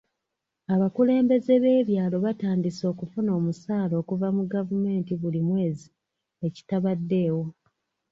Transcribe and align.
Abakulembeze 0.73 1.53
b'ebyalo 1.63 2.17
batandise 2.25 2.83
okufuna 2.91 3.29
omusaala 3.39 3.93
okuva 4.01 4.27
mu 4.37 4.43
gavumenti 4.53 5.11
buli 5.21 5.41
mwezi 5.47 5.87
ekitabaddeewo. 6.47 7.43